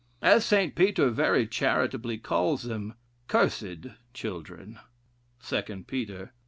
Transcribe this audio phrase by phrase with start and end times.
[0.23, 0.73] As St.
[0.73, 2.95] Peter very charitably calls them,
[3.27, 3.85] 'cursed
[4.15, 4.79] children.'
[5.47, 6.29] 2 Peter ii.